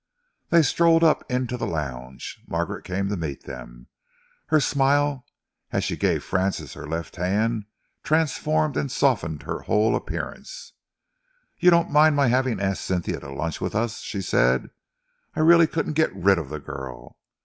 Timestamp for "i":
15.35-15.41